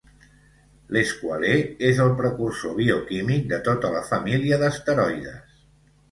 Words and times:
L'esqualè 0.95 1.51
és 1.89 1.99
el 2.05 2.15
precursor 2.21 2.73
bioquímic 2.79 3.45
de 3.51 3.59
tota 3.67 3.91
la 3.97 4.01
família 4.13 4.59
d'esteroides. 4.63 5.53